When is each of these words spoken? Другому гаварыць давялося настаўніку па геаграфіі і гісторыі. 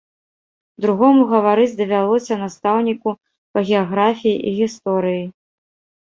Другому 0.83 1.21
гаварыць 1.33 1.75
давялося 1.81 2.33
настаўніку 2.43 3.09
па 3.57 3.63
геаграфіі 3.67 4.33
і 4.37 4.49
гісторыі. 4.61 5.21